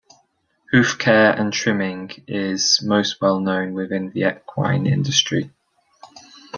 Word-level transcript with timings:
Hoof 0.71 0.97
care 0.97 1.31
and 1.37 1.53
trimming 1.53 2.09
is 2.27 2.81
most 2.81 3.21
well 3.21 3.39
known 3.39 3.75
with 3.75 3.91
the 3.91 4.27
equine 4.35 4.87
industry. 4.87 5.51